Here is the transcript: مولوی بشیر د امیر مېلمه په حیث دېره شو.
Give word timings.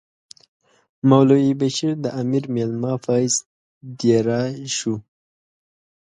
مولوی 1.09 1.51
بشیر 1.59 1.93
د 2.01 2.05
امیر 2.21 2.43
مېلمه 2.55 2.93
په 3.03 3.11
حیث 3.19 3.35
دېره 3.99 4.41
شو. 4.75 4.93